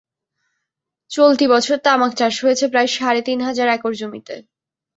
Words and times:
চলতি 1.11 1.45
বছর 1.47 1.75
তামাক 1.85 2.11
চাষ 2.15 2.35
হয়েছে 2.43 2.65
প্রায় 2.67 2.89
সাড়ে 2.95 3.21
তিন 3.27 3.39
হাজার 3.47 3.67
একর 3.67 3.93
জমিতে। 4.01 4.35